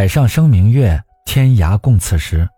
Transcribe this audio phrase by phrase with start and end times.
[0.00, 2.48] 海上生明月，天涯共此时。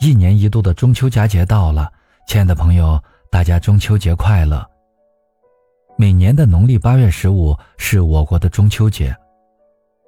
[0.00, 1.88] 一年一度的中秋佳节到了，
[2.26, 4.68] 亲爱的朋友，大家中秋节快乐！
[5.96, 9.16] 每年的农历八月十五是我国的中秋节，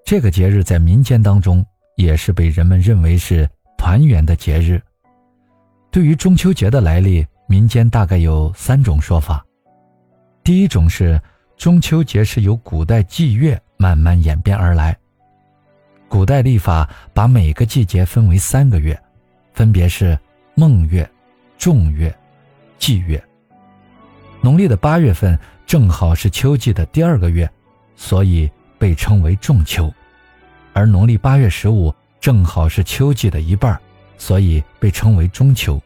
[0.05, 1.64] 这个节日在民间当中
[1.95, 3.48] 也是被人们认为是
[3.79, 4.82] 团圆的节日。
[5.93, 9.46] 对于中秋节的来历，民间大概有三种说法。
[10.43, 11.22] 第一种是
[11.56, 14.98] 中秋节是由古代祭月慢慢演变而来。
[16.12, 19.01] 古代历法把每个季节分为三个月，
[19.55, 20.16] 分别是
[20.55, 21.11] 孟月、
[21.57, 22.15] 仲月、
[22.79, 23.19] 季月。
[24.43, 27.51] 农历的八月份正好是秋季的第二个月，
[27.97, 29.91] 所以被称为仲秋；
[30.75, 31.91] 而农历八月十五
[32.21, 33.80] 正好是秋季的一半，
[34.19, 35.80] 所以被称为中秋。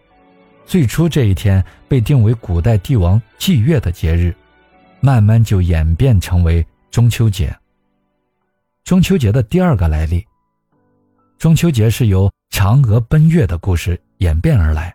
[0.66, 4.34] 最初这一天被定为古代帝王祭月的节日，
[4.98, 7.56] 慢慢就演变成为中秋节。
[8.86, 10.24] 中秋节的第二个来历。
[11.38, 14.94] 中秋节是由嫦娥奔月的故事演变而来。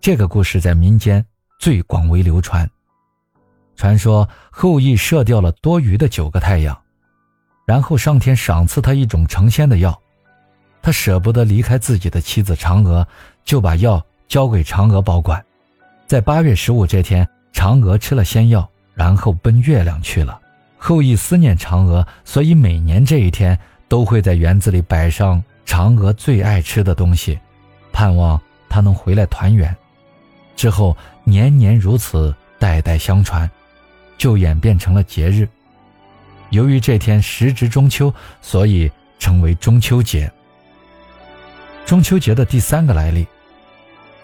[0.00, 1.24] 这个故事在民间
[1.60, 2.68] 最广为流传。
[3.76, 6.76] 传说后羿射掉了多余的九个太阳，
[7.64, 9.96] 然后上天赏赐他一种成仙的药，
[10.82, 13.06] 他舍不得离开自己的妻子嫦娥，
[13.44, 15.40] 就把药交给嫦娥保管。
[16.08, 20.40] 在八月十五这天，嫦娥吃了仙药，然后奔月亮去了。
[20.78, 27.38] 后羿思念嫦娥，所以每年这一天都会在园子里摆上嫦娥最爱吃的东西，
[27.92, 29.74] 盼望她能回来团圆。
[30.54, 33.50] 之后年年如此，代代相传，
[34.16, 35.48] 就演变成了节日。
[36.50, 40.30] 由于这天时值中秋，所以称为中秋节。
[41.84, 43.26] 中秋节的第三个来历，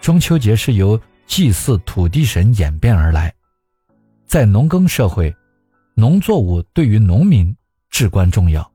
[0.01, 3.33] 中秋节是由祭祀土地神演变而来，
[4.25, 5.35] 在农耕社会。
[5.95, 7.55] 农作物对于农民
[7.89, 8.69] 至关重要，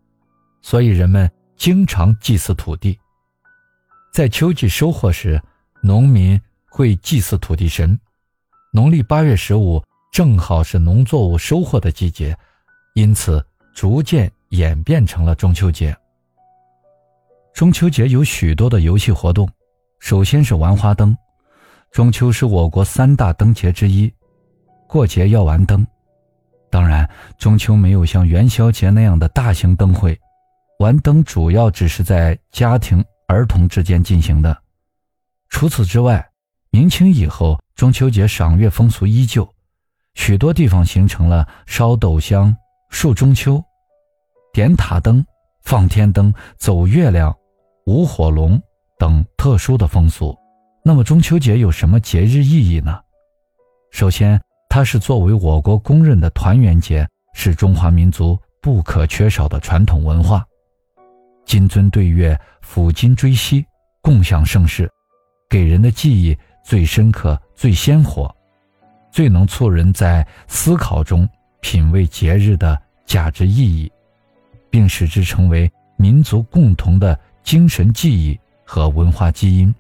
[0.62, 2.98] 所以人们经常祭祀土地。
[4.12, 5.41] 在秋季收获时，
[5.82, 7.98] 农民会祭祀土地神。
[8.72, 9.82] 农历八月十五
[10.12, 12.37] 正好是农作物收获的季节，
[12.94, 13.44] 因此
[13.75, 15.97] 逐渐演变成了中秋节。
[17.53, 19.48] 中秋节有许多的游戏活动，
[19.98, 21.16] 首先是玩花灯。
[21.91, 24.12] 中秋是我国三大灯节之一，
[24.87, 25.84] 过节要玩灯。
[26.70, 27.08] 当然，
[27.38, 30.18] 中秋没有像元宵节那样的大型灯会，
[30.78, 34.56] 玩灯主要只是在家庭、儿童之间进行的。
[35.48, 36.28] 除此之外，
[36.70, 39.48] 明清以后，中秋节赏月风俗依旧，
[40.14, 42.54] 许多地方形成了烧斗香、
[42.90, 43.62] 树中秋、
[44.52, 45.24] 点塔灯、
[45.62, 47.34] 放天灯、走月亮、
[47.86, 48.60] 舞火龙
[48.98, 50.36] 等特殊的风俗。
[50.84, 53.00] 那么，中秋节有什么节日意义呢？
[53.90, 60.44] 首先，它是作为我国公认的团圆节，是中华民族不可缺少的传统文化。
[61.46, 63.64] 金樽对月，抚今追昔，
[64.02, 64.88] 共享盛世，
[65.48, 68.32] 给人的记忆最深刻、最鲜活，
[69.10, 71.26] 最能促人在思考中
[71.60, 73.90] 品味节日的价值意义，
[74.68, 79.74] 并使之成为民族共同的精神记忆和文化基因。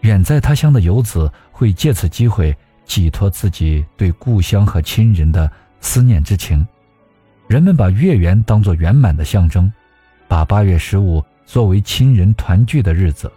[0.00, 2.56] 远在他乡的游子会借此机会。
[2.92, 6.62] 寄托自己对故乡和亲人的思念之情，
[7.48, 9.72] 人们把月圆当作圆满的象征，
[10.28, 13.32] 把八月十五作为亲人团聚的日子。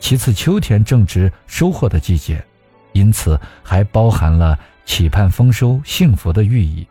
[0.00, 2.44] 其次，秋天正值收获的季节，
[2.92, 6.84] 因此还包含了期盼丰收、幸福的寓意。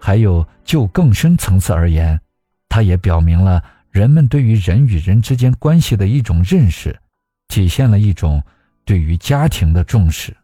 [0.00, 2.20] 还有，就更深层次而言，
[2.68, 3.62] 它也表明了
[3.92, 6.98] 人们对于人与人之间关系的一种认识，
[7.46, 8.42] 体现了一种
[8.84, 10.36] 对于家庭的重视。